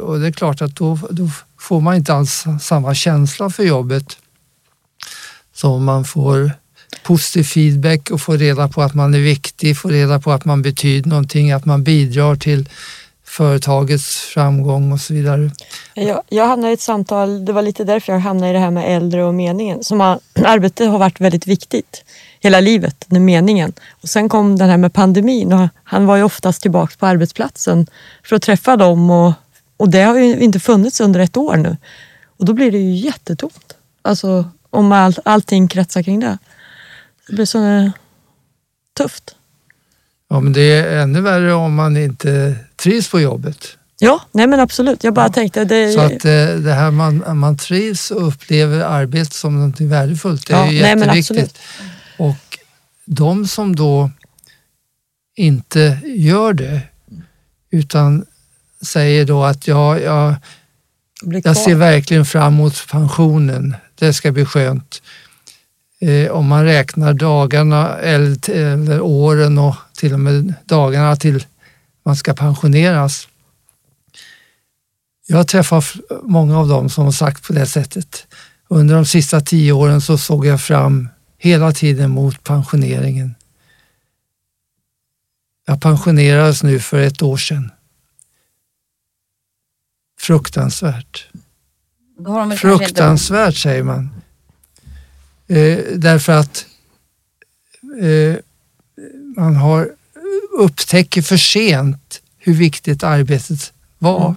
[0.00, 4.18] och det är klart att då, då får man inte alls samma känsla för jobbet
[5.54, 6.52] som man får
[7.02, 10.62] positiv feedback och få reda på att man är viktig, få reda på att man
[10.62, 12.68] betyder någonting, att man bidrar till
[13.24, 15.50] företagets framgång och så vidare.
[15.94, 18.70] Jag, jag hamnade i ett samtal, det var lite därför jag hamnade i det här
[18.70, 19.84] med äldre och meningen.
[19.84, 22.04] Som har, arbete har varit väldigt viktigt
[22.40, 23.72] hela livet, den meningen.
[23.90, 27.86] Och sen kom den här med pandemin och han var ju oftast tillbaka på arbetsplatsen
[28.24, 29.32] för att träffa dem och,
[29.76, 31.76] och det har ju inte funnits under ett år nu.
[32.38, 33.76] Och då blir det ju jättetomt.
[34.02, 36.38] Alltså om all, allting kretsar kring det.
[37.28, 37.90] Det blir så
[38.96, 39.34] tufft.
[40.28, 43.78] Ja, men det är ännu värre om man inte trivs på jobbet.
[43.98, 45.04] Ja, nej men absolut.
[45.04, 45.32] Jag bara ja.
[45.32, 45.64] tänkte...
[45.64, 45.92] Det...
[45.92, 50.54] Så att eh, det här man, man trivs och upplever arbetet som något värdefullt, det
[50.54, 51.58] är ja, ju jätteviktigt.
[52.18, 52.58] och
[53.04, 54.10] de som då
[55.36, 56.80] inte gör det
[57.70, 58.26] utan
[58.82, 60.34] säger då att ja, jag,
[61.44, 63.76] jag ser verkligen fram emot pensionen.
[63.94, 65.02] Det ska bli skönt.
[66.00, 71.44] Eh, om man räknar dagarna eller, eller åren och till och med dagarna till
[72.04, 73.28] man ska pensioneras.
[75.26, 75.84] Jag har träffat
[76.22, 78.26] många av dem som har sagt på det sättet.
[78.68, 83.34] Under de sista tio åren så såg jag fram hela tiden mot pensioneringen.
[85.66, 87.70] Jag pensionerades nu för ett år sedan.
[90.20, 91.28] Fruktansvärt.
[92.58, 94.10] Fruktansvärt säger man.
[95.48, 96.66] Eh, därför att
[98.00, 98.36] eh,
[99.36, 99.90] man har
[100.58, 104.24] upptäcker för sent hur viktigt arbetet var.
[104.24, 104.36] Mm.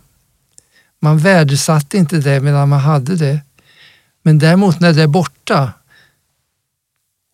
[0.99, 3.41] Man värdesatte inte det medan man hade det.
[4.23, 5.73] Men däremot när det är borta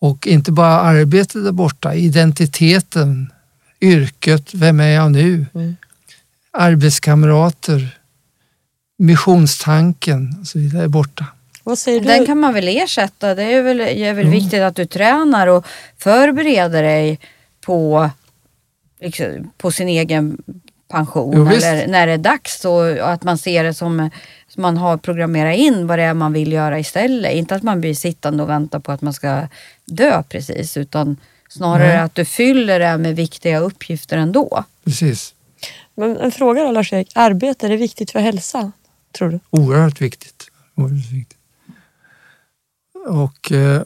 [0.00, 3.32] och inte bara arbetet är borta, identiteten,
[3.80, 5.46] yrket, vem är jag nu?
[5.54, 5.76] Mm.
[6.50, 7.98] Arbetskamrater,
[8.98, 11.26] missionstanken och så vidare är borta.
[12.16, 13.34] Den kan man väl ersätta.
[13.34, 14.30] Det är väl, är väl mm.
[14.30, 15.66] viktigt att du tränar och
[15.98, 17.20] förbereder dig
[17.60, 18.10] på,
[19.00, 20.38] liksom, på sin egen
[20.88, 24.10] pension jo, eller när det är dags och att man ser det som,
[24.48, 27.34] som man har programmerat in vad det är man vill göra istället.
[27.34, 29.48] Inte att man blir sittande och väntar på att man ska
[29.84, 31.16] dö precis utan
[31.48, 31.98] snarare Nej.
[31.98, 34.64] att du fyller det med viktiga uppgifter ändå.
[34.84, 35.34] Precis.
[35.94, 38.72] Men en fråga då Lars-Erik, arbete, är det viktigt för hälsan?
[39.18, 39.40] Tror du?
[39.50, 40.50] Oerhört viktigt.
[40.74, 41.35] Oerhört viktigt.
[43.06, 43.82] Och eh,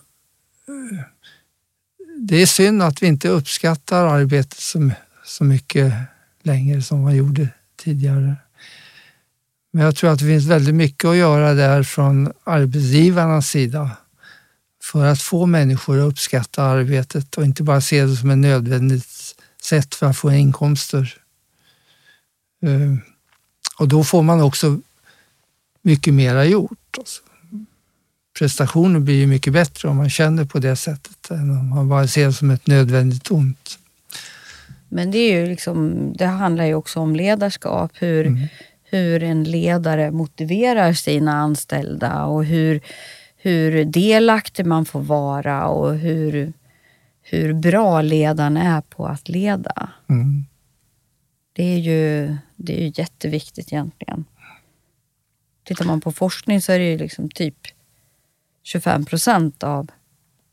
[2.16, 4.90] det är synd att vi inte uppskattar arbetet så,
[5.24, 5.94] så mycket
[6.42, 8.36] längre som man gjorde tidigare.
[9.72, 13.90] Men jag tror att det finns väldigt mycket att göra där från arbetsgivarnas sida
[14.82, 19.36] för att få människor att uppskatta arbetet och inte bara se det som ett nödvändigt
[19.62, 21.14] sätt för att få inkomster.
[22.62, 22.96] Eh,
[23.78, 24.80] och då får man också
[25.82, 26.98] mycket mera gjort.
[26.98, 27.22] Alltså
[28.40, 32.06] prestationen blir ju mycket bättre om man känner på det sättet än om man bara
[32.06, 33.78] ser det som ett nödvändigt ont.
[34.88, 37.92] Men det, är ju liksom, det handlar ju också om ledarskap.
[37.94, 38.46] Hur, mm.
[38.84, 42.80] hur en ledare motiverar sina anställda och hur,
[43.36, 46.52] hur delaktig man får vara och hur,
[47.22, 49.90] hur bra ledaren är på att leda.
[50.08, 50.44] Mm.
[51.52, 54.24] Det, är ju, det är ju jätteviktigt egentligen.
[55.64, 57.56] Tittar man på forskning så är det ju liksom typ
[58.70, 59.90] 25 procent av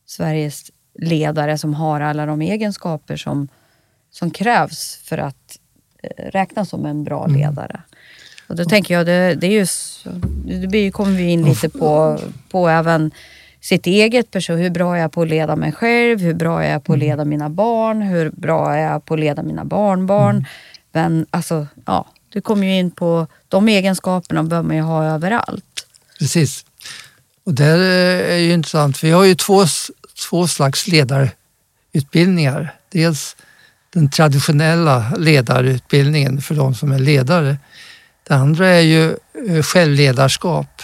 [0.06, 3.48] Sveriges ledare som har alla de egenskaper som,
[4.10, 5.58] som krävs för att
[6.02, 7.40] eh, räknas som en bra mm.
[7.40, 7.80] ledare.
[8.48, 9.66] Och då tänker jag, det, det är ju,
[10.60, 12.18] det blir, kommer vi in lite på,
[12.50, 13.10] på även
[13.60, 14.58] sitt eget person.
[14.58, 16.20] Hur bra är jag på att leda mig själv?
[16.20, 17.08] Hur bra är jag på att mm.
[17.08, 18.02] leda mina barn?
[18.02, 20.36] Hur bra är jag på att leda mina barnbarn?
[20.36, 20.44] Mm.
[20.92, 25.86] Men alltså, ja, du kommer ju in på de egenskaperna behöver man ju ha överallt.
[26.18, 26.64] Precis.
[27.48, 29.64] Och det är ju intressant, vi har ju två,
[30.28, 31.30] två slags ledare
[31.92, 32.74] utbildningar.
[32.92, 33.36] Dels
[33.90, 37.56] den traditionella ledarutbildningen för de som är ledare.
[38.28, 39.16] Det andra är ju
[39.48, 40.82] eh, självledarskap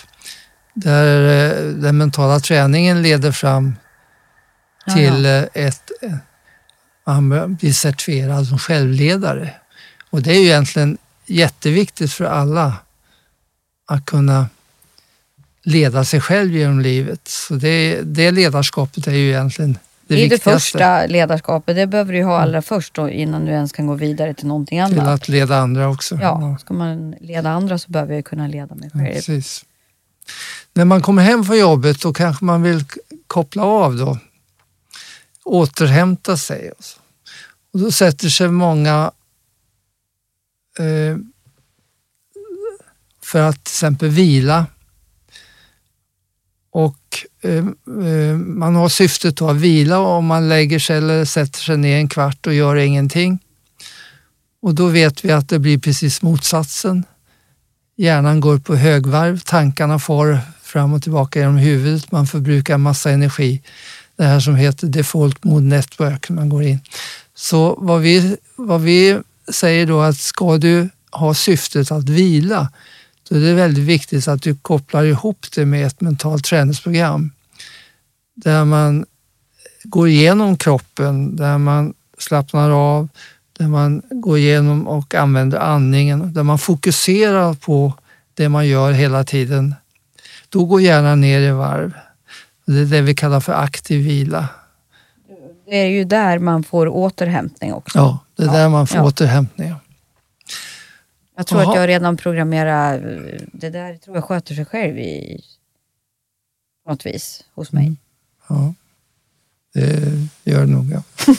[0.75, 3.77] där eh, den mentala träningen leder fram
[4.87, 5.91] Ja, till eh, ett...
[6.03, 6.15] eh,
[7.07, 9.51] Man blir certifierad som självledare.
[10.11, 12.73] Och det är ju egentligen jätteviktigt för alla
[13.87, 14.47] att kunna
[15.65, 17.29] leda sig själv genom livet.
[17.29, 20.51] Så det, det ledarskapet är ju egentligen det, Det är det viktigaste.
[20.61, 21.77] första ledarskapet.
[21.77, 24.87] Det behöver du ha allra först då, innan du ens kan gå vidare till någonting
[24.89, 25.21] Till annat.
[25.23, 26.19] att leda andra också.
[26.23, 29.15] Ja, ska man leda andra så behöver jag kunna leda mig Ja, själv.
[29.15, 29.65] precis.
[30.75, 32.85] När man kommer hem från jobbet då kanske man vill
[33.27, 34.19] koppla av då.
[35.45, 36.71] Återhämta sig.
[36.71, 36.99] Och, så.
[37.73, 39.13] och då sätter sig många
[40.79, 41.17] eh,
[43.23, 44.67] för att till exempel vila.
[46.75, 46.99] Och
[47.43, 47.67] eh,
[48.07, 52.09] eh, man har syftet att vila om man lägger sig eller sätter sig ner en
[52.09, 53.39] kvart och gör ingenting.
[54.63, 57.05] Och då vet vi att det blir precis motsatsen.
[57.97, 63.63] Hjärnan går på högvarv, tankarna far fram och tillbaka genom huvudet, man förbrukar massa energi.
[64.17, 66.81] Det här som heter default mode network, man går in.
[67.35, 69.19] Så vad vi, vad vi
[69.53, 72.69] säger då att ska du ha syftet att vila,
[73.29, 77.31] då är det väldigt viktigt att du kopplar ihop det med ett mentalt träningsprogram.
[78.35, 79.07] Där man
[79.85, 83.09] går igenom kroppen, där man slappnar av,
[83.59, 87.93] där man går igenom och använder andningen, där man fokuserar på
[88.35, 89.75] det man gör hela tiden.
[90.49, 91.93] Då går hjärnan ner i varv.
[92.67, 94.49] Det är det vi kallar för aktiv vila.
[95.67, 97.99] Det är ju där man får återhämtning också.
[97.99, 99.05] Ja, det är Ja, där man får ja.
[99.05, 99.75] återhämtning.
[101.37, 101.71] Jag tror Jaha.
[101.71, 103.01] att jag redan programmerar,
[103.53, 105.41] det där tror jag sköter sig själv i
[106.85, 107.87] på något vis hos mig.
[107.87, 107.97] Mm.
[108.49, 108.75] Ja,
[109.75, 110.93] det gör det nog.
[110.93, 111.03] Ja.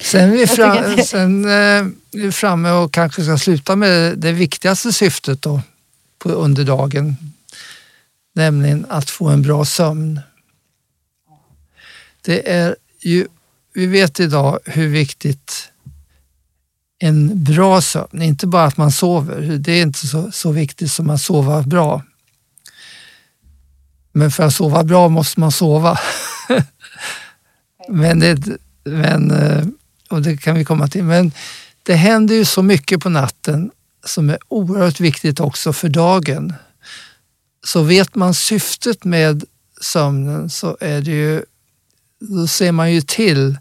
[0.00, 5.42] Sen är vi, fram, sen, eh, framme och kanske ska sluta med det viktigaste syftet
[5.42, 5.60] då,
[6.18, 7.16] på, under dagen.
[8.34, 10.20] Nämligen att få en bra sömn.
[12.20, 13.26] Det är ju,
[13.74, 15.72] vi vet idag hur viktigt
[17.04, 21.10] en bra sömn, inte bara att man sover, det är inte så, så viktigt som
[21.10, 22.02] att sova bra.
[24.12, 25.98] Men för att sova bra måste man sova.
[27.88, 28.38] men det,
[28.84, 29.66] men, eh,
[30.10, 31.04] och det kan vi komma till.
[31.04, 31.32] Men
[31.82, 33.70] det händer ju så mycket på natten
[34.04, 36.52] som är oerhört viktigt också för dagen.
[37.66, 39.44] Så vet man syftet med
[39.80, 41.44] sömnen så är det ju,
[42.20, 43.56] då ser man ju till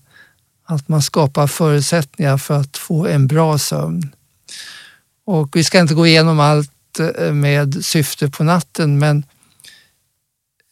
[0.75, 4.11] att man skapar förutsättningar för att få en bra sömn.
[5.25, 9.25] Och vi ska inte gå igenom allt eh, med syfte på natten men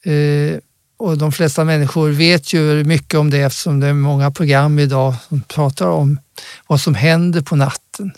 [0.06, 0.60] eh,
[1.02, 5.16] och de flesta människor vet ju mycket om det eftersom det är många program idag
[5.30, 6.20] som pratar om
[6.68, 8.12] vad som händer på natten.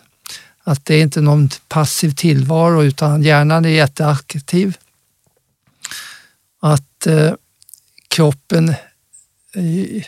[0.63, 4.78] Att det är inte någon passiv tillvaro utan hjärnan är jätteaktiv.
[6.62, 7.34] Att eh,
[8.08, 8.69] kroppen
[9.56, 10.04] eh,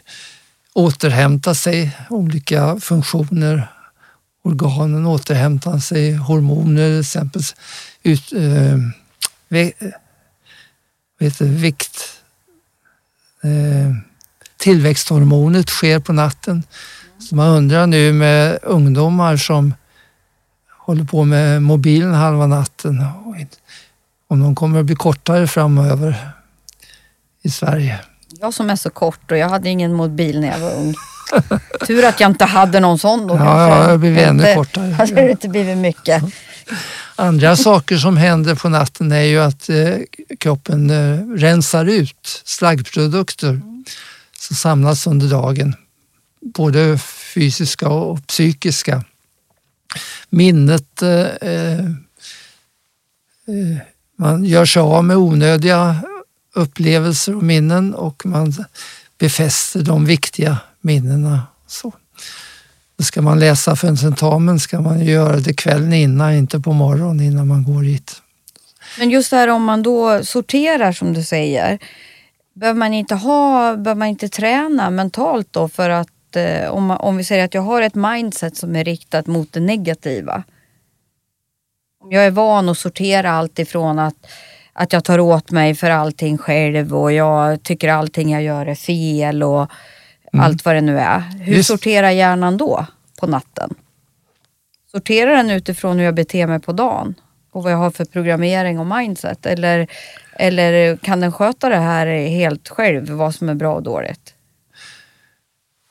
[0.75, 3.67] återhämta sig, olika funktioner,
[4.43, 7.41] organen återhämtar sig, hormoner till exempel,
[8.03, 8.77] ut, eh,
[9.49, 9.73] ve,
[11.19, 12.21] heter vikt,
[13.43, 13.95] eh,
[14.57, 16.63] tillväxthormonet sker på natten.
[17.19, 19.73] Så man undrar nu med ungdomar som
[20.69, 23.05] håller på med mobilen halva natten
[24.27, 26.29] om de kommer att bli kortare framöver
[27.41, 27.99] i Sverige.
[28.45, 30.93] Jag som är så kort och jag hade ingen mobil när jag var ung.
[31.87, 33.81] Tur att jag inte hade någon sån då Ja, kanske.
[33.83, 34.91] ja, det blir ännu Inte- kortare.
[34.97, 36.23] Hade det inte blivit mycket.
[37.15, 39.95] Andra saker som händer på natten är ju att eh,
[40.39, 43.61] kroppen eh, rensar ut slaggprodukter
[44.39, 45.75] som samlas under dagen.
[46.41, 46.97] Både
[47.33, 49.03] fysiska och psykiska.
[50.29, 51.09] Minnet, eh,
[51.41, 51.79] eh,
[53.47, 53.77] eh,
[54.17, 55.95] man gör sig av med onödiga
[56.55, 58.53] upplevelser och minnen och man
[59.17, 61.41] befäster de viktiga minnena.
[61.67, 61.93] Så.
[62.99, 67.25] Ska man läsa för en tentamen ska man göra det kvällen innan, inte på morgonen
[67.25, 68.21] innan man går hit.
[68.99, 71.79] Men just det här om man då sorterar som du säger.
[72.53, 77.17] Behöver man inte, ha, behöver man inte träna mentalt då för att eh, om, om
[77.17, 80.43] vi säger att jag har ett mindset som är riktat mot det negativa.
[82.03, 84.27] Om jag är van att sortera allt ifrån att,
[84.77, 88.75] att jag tar åt mig för allting själv och jag tycker allting jag gör är
[88.75, 89.71] fel och
[90.33, 91.19] allt vad det nu är.
[91.19, 92.85] Hur Just- sorterar hjärnan då
[93.19, 93.73] på natten?
[94.91, 97.15] Sorterar den utifrån hur jag beter mig på dagen
[97.51, 99.45] och vad jag har för programmering och mindset?
[99.45, 99.87] Eller,
[100.33, 104.33] eller kan den sköta det här helt själv, vad som är bra och dåligt?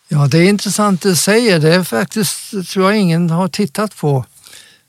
[0.08, 1.58] Ja, det är intressant du säger.
[1.58, 4.24] Det är faktiskt, tror jag ingen har tittat på.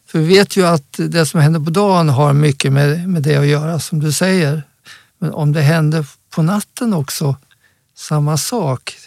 [0.06, 3.36] För vi vet ju att det som händer på dagen har mycket med, med det
[3.36, 4.64] att göra som du säger.
[5.18, 7.36] Men om det händer på natten också,
[7.96, 8.98] samma sak.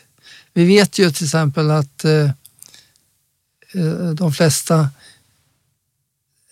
[0.53, 2.31] Vi vet ju till exempel att eh,
[3.75, 4.89] eh de flesta,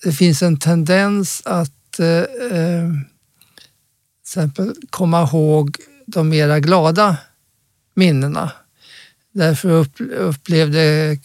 [0.03, 2.91] det finns en tendens att eh, eh
[4.23, 5.77] till exempel komma ihåg
[6.07, 7.17] de mera glada
[7.95, 8.53] minnena.
[9.33, 11.19] Därför upplevde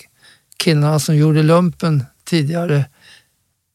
[0.58, 2.86] killarna som gjorde lumpen tidigare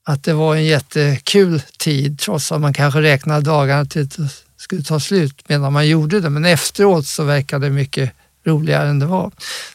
[0.09, 4.29] att det var en jättekul tid trots att man kanske räknade dagarna till att det
[4.57, 6.31] skulle ta slut medan man gjorde det.
[6.31, 8.13] Men efteråt så verkade det mycket
[8.45, 9.31] roligare än det var.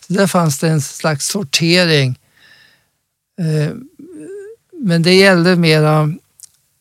[0.07, 2.19] Så där fanns det en slags sortering.
[3.39, 3.75] Eh,
[4.71, 6.13] men det gällde mera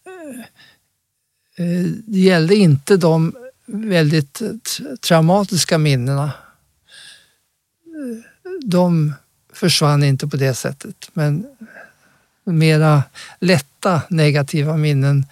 [0.06, 0.40] eh,
[1.66, 3.34] eh, det gällde inte de
[3.66, 4.42] väldigt
[5.00, 6.32] traumatiska minnena.
[8.64, 9.14] De
[9.52, 11.46] försvann inte på det sättet, men
[12.44, 13.02] mera
[13.40, 15.26] lätta negativa minnen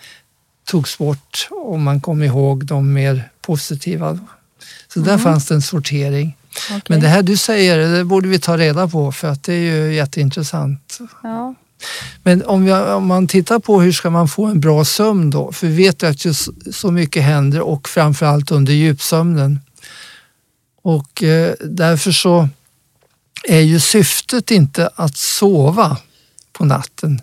[0.65, 4.19] togs bort och man kom ihåg de mer positiva.
[4.89, 5.25] Så där mm.
[5.25, 6.37] fanns det en sortering.
[6.67, 6.81] Okay.
[6.89, 9.61] Men det här du säger, det borde vi ta reda på för att det är
[9.61, 10.99] ju jätteintressant.
[11.23, 11.55] Ja.
[12.23, 15.53] Men om, vi, om, man tittar på hur ska man få en bra sömn då?
[15.53, 19.61] För vi vet ju att just så mycket händer och framförallt under djupsömnen.
[20.83, 22.49] Och eh, därför så
[23.45, 25.97] är ju syftet inte att sova
[26.59, 27.23] på natten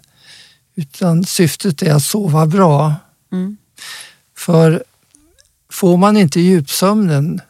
[0.75, 2.93] utan syftet är att sova bra.
[3.31, 3.57] Mm.
[4.37, 4.83] För
[5.71, 7.41] får man inte djupsömnen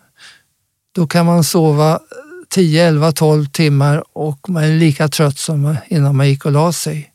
[0.91, 1.99] då kan man sova
[2.49, 6.73] 10, 11, 12 timmar och man är lika trött som innan man gick och la
[6.73, 7.11] sig.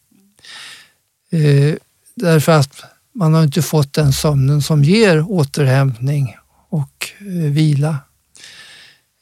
[1.30, 1.74] Eh,
[2.14, 6.36] därför att man har inte fått den sömnen som ger återhämtning
[6.68, 7.98] och eh, vila.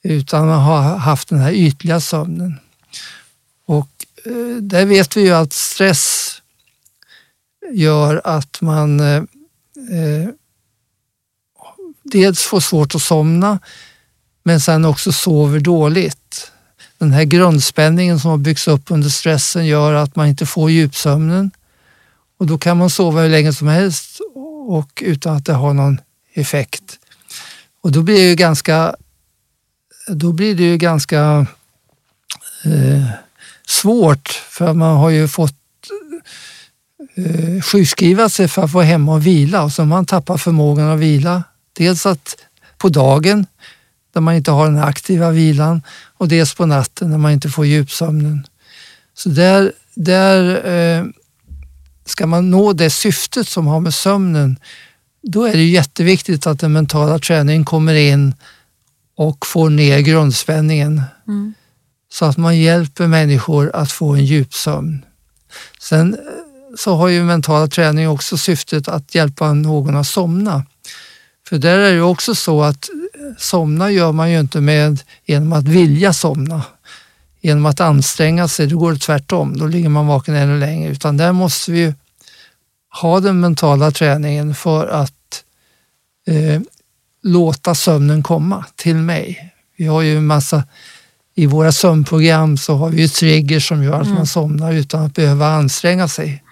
[0.02, 2.58] Utan man har haft den här ytliga sömnen.
[4.24, 6.34] Eh, där vet vi ju att stress
[7.72, 9.16] gör att man eh,
[9.92, 10.28] eh
[12.02, 13.58] dels får svårt att somna
[14.42, 16.52] men sen också sover dåligt.
[16.98, 21.50] Den här grundspänningen som har byggts upp under stressen gör att man inte får djupsömnen
[22.38, 24.20] och då kan man sova hur länge som helst
[24.68, 26.00] och utan att det har någon
[26.32, 26.98] effekt.
[27.80, 28.96] Och då blir det ju ganska,
[30.08, 31.46] då blir det ju ganska
[32.64, 33.10] eh,
[33.68, 35.54] svårt för man har ju fått
[37.14, 40.88] eh, sjukskriva sig för att vara hemma och vila och så har man tappat förmågan
[40.88, 41.44] att vila.
[41.72, 42.36] Dels att
[42.78, 43.46] på dagen
[44.14, 45.82] där man inte har den aktiva vilan
[46.16, 48.46] och dels på natten när man inte får djupsömnen.
[49.14, 51.04] Så där, där eh,
[52.04, 54.56] ska man nå det syftet som har med sömnen,
[55.22, 58.34] då är det jätteviktigt att den mentala träningen kommer in
[59.16, 61.02] och får ner grundspänningen.
[61.28, 61.54] Mm.
[62.12, 65.04] Så att man hjälper människor att få en djupsömn.
[65.80, 66.20] Sen eh,
[66.76, 70.64] så har ju mentala träning också syftet att hjälpa någon att somna.
[71.48, 75.52] För där är det också så att eh, somna gör man ju inte med genom
[75.52, 76.62] att vilja somna.
[77.40, 79.58] Genom att anstränga sig, då går det tvärtom.
[79.58, 80.90] Då ligger man vaken ännu längre.
[80.90, 81.94] Utan där måste vi
[83.00, 85.44] ha den mentala träningen för att
[86.26, 86.60] eh,
[87.22, 89.52] låta sömnen komma till mig.
[89.76, 90.64] Vi har ju en massa,
[91.38, 94.14] i våra sömnprogram så har vi ju triggers som gör att mm.
[94.14, 96.42] man somnar utan att behöva anstränga sig.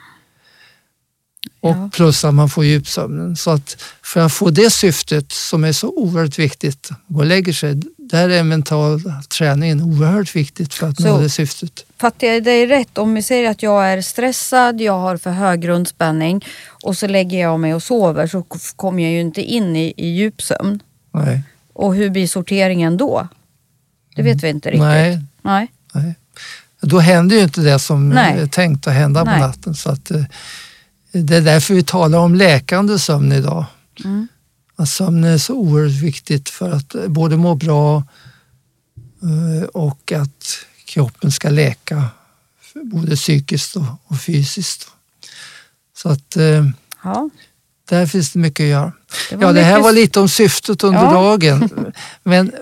[1.60, 1.90] Och ja.
[1.92, 3.36] plus att man får djupsömnen.
[3.36, 7.82] Så att för att få det syftet som är så oerhört viktigt och lägger sig,
[7.96, 9.02] där är mental
[9.38, 11.84] träningen oerhört viktigt för att så, nå det syftet.
[12.00, 12.98] Fattar jag dig rätt?
[12.98, 16.44] Om vi säger att jag är stressad, jag har för hög grundspänning
[16.82, 18.42] och så lägger jag mig och sover så
[18.76, 20.80] kommer jag ju inte in i, i djupsömn.
[21.12, 21.42] Nej.
[21.72, 23.28] Och hur blir sorteringen då?
[24.16, 24.80] Det vet vi inte riktigt.
[24.80, 25.22] Nej.
[25.42, 25.72] Nej.
[25.92, 26.14] Nej.
[26.80, 28.40] Då händer ju inte det som Nej.
[28.40, 29.34] är tänkt att hända Nej.
[29.34, 29.74] på natten.
[29.74, 30.24] Så att, eh,
[31.12, 33.64] det är därför vi talar om läkande sömn idag.
[34.04, 34.28] Mm.
[34.76, 38.04] Att sömn är så oerhört viktigt för att både må bra
[39.22, 42.08] eh, och att kroppen ska läka
[42.74, 44.88] både psykiskt och fysiskt.
[45.96, 46.66] Så att eh,
[47.04, 47.30] ja.
[47.88, 48.92] där finns det mycket att göra.
[49.30, 51.12] Det ja, det här var lite om syftet under ja.
[51.12, 51.92] dagen.
[52.22, 52.52] Men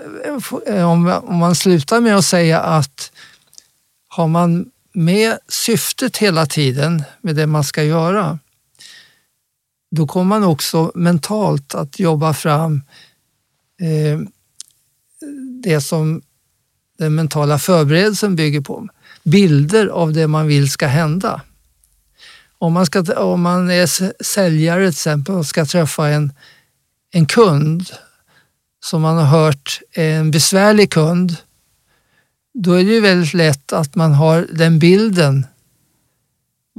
[0.67, 3.11] eh, om man slutar med att säga att
[4.07, 8.39] har man med syftet hela tiden med det man ska göra
[9.95, 12.81] då kommer man också mentalt att jobba fram
[13.81, 14.19] eh,
[15.63, 16.21] det som
[16.97, 18.87] den mentala förberedelsen bygger på.
[19.23, 21.41] Bilder av det man vill ska hända.
[22.57, 26.33] Om man, ska, om man är säljare till exempel och ska träffa en,
[27.11, 27.85] en kund
[28.85, 31.37] som man har hört är en besvärlig kund,
[32.53, 35.45] då är det ju väldigt lätt att man har den bilden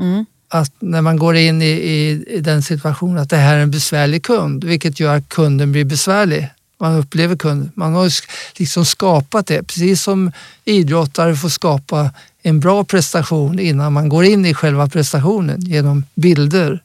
[0.01, 0.27] Mm.
[0.49, 3.71] att när man går in i, i, i den situationen att det här är en
[3.71, 6.49] besvärlig kund, vilket gör att kunden blir besvärlig.
[6.79, 7.71] Man upplever kunden.
[7.75, 8.13] Man har
[8.57, 10.33] liksom skapat det, precis som
[10.65, 12.11] idrottare får skapa
[12.43, 16.83] en bra prestation innan man går in i själva prestationen genom bilder.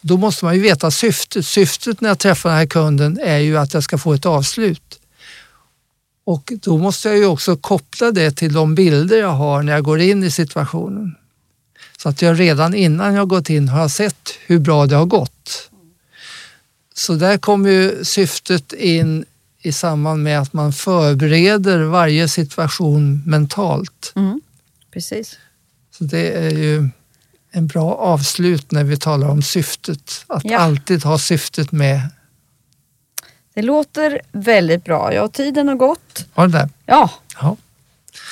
[0.00, 1.46] Då måste man ju veta syftet.
[1.46, 5.00] Syftet när jag träffar den här kunden är ju att jag ska få ett avslut.
[6.24, 9.84] Och då måste jag ju också koppla det till de bilder jag har när jag
[9.84, 11.14] går in i situationen.
[11.98, 15.70] Så att jag redan innan jag gått in har sett hur bra det har gått.
[16.96, 19.24] Så där kommer ju syftet in
[19.62, 24.12] i samband med att man förbereder varje situation mentalt.
[24.16, 24.40] Mm.
[24.92, 25.36] Precis.
[25.98, 26.88] Så det är ju
[27.50, 30.24] en bra avslut när vi talar om syftet.
[30.26, 30.58] Att Ja.
[30.58, 32.00] alltid ha syftet med.
[33.54, 35.14] Det låter väldigt bra.
[35.14, 36.26] Ja, tiden har gått.
[36.34, 36.68] Har det?
[36.86, 37.56] Ja, Ja.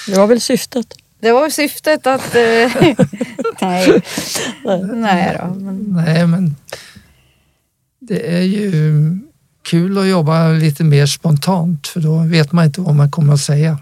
[0.07, 0.95] Det var väl syftet.
[1.21, 2.35] det var ju syftet att...
[2.35, 2.41] Eh,
[3.61, 4.03] nej.
[4.95, 5.55] nej då.
[5.55, 6.57] Men, Nej, men
[8.09, 9.19] det är ju
[9.63, 13.41] kul att jobba lite mer spontant för då vet man inte vad man kommer att
[13.41, 13.79] säga.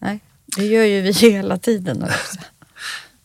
[0.00, 0.20] nej,
[0.56, 2.02] det gör ju vi hela tiden.
[2.02, 2.38] Också.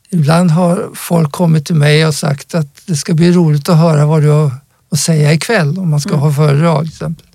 [0.10, 4.06] Ibland har folk kommit till mig och sagt att det ska bli roligt att höra
[4.06, 4.52] vad du har
[4.92, 7.26] att säga ikväll om man ska ha föredrag till exempel.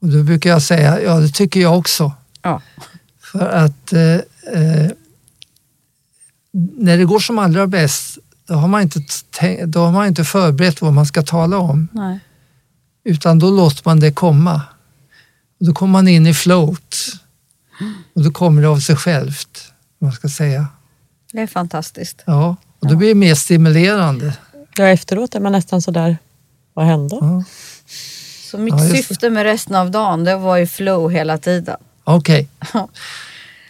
[0.00, 2.12] Och då brukar jag säga, ja det tycker jag också.
[2.42, 2.62] Ja.
[3.20, 4.14] För att eh,
[4.52, 4.90] eh,
[6.52, 9.00] när det går som allra bäst, då har, man inte
[9.66, 11.88] då har man inte förberett vad man ska tala om.
[11.92, 12.20] Nej.
[13.04, 14.62] Utan då låter man det komma.
[15.60, 16.96] Och då kommer man in i float.
[18.14, 20.66] Och då kommer det av sig självt, man ska säga.
[21.32, 22.22] Det är fantastiskt.
[22.26, 24.32] Ja, och då blir det mer stimulerande.
[24.76, 26.18] Ja, efteråt är man nästan sådär,
[26.74, 27.16] vad hände?
[27.20, 27.44] Ja.
[28.50, 31.76] Så mitt Ja, syfte med resten av dagen, det var ju flow hela tiden.
[32.04, 32.48] Okej.
[32.74, 32.88] Ja.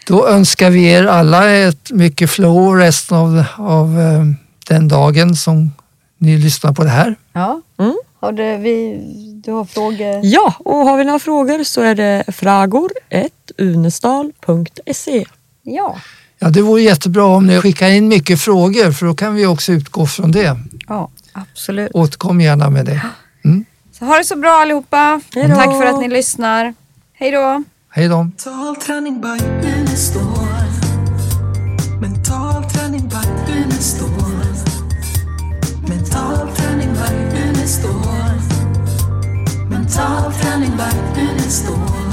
[0.06, 4.24] Då önskar vi er alla ett mycket flow resten av, av eh,
[4.68, 5.72] den dagen som
[6.18, 7.16] ni lyssnar på det här.
[7.32, 7.60] Ja.
[7.78, 7.94] Mm.
[8.20, 9.00] Har du, vi,
[9.44, 10.20] du har frågor?
[10.22, 15.24] Ja, och har vi några frågor så är det fragor.unestal.se.
[15.62, 15.96] Ja.
[16.38, 19.72] Ja, det vore jättebra om ni skickar in mycket frågor för då kan vi också
[19.72, 20.56] utgå från det.
[20.88, 21.90] Ja, absolut.
[21.94, 23.00] Återkom gärna med det.
[23.98, 25.20] Så ha det så bra allihopa.
[25.34, 25.54] Hej då.
[25.54, 26.74] Tack för att ni lyssnar.
[27.12, 27.62] Hej då.
[27.90, 28.22] Hej då!
[28.22, 30.22] Mental träning by Unestål.
[32.00, 34.34] Mental träning by Unestål.
[37.64, 38.34] träningen står.
[39.70, 42.04] Mental träning, vagnen står.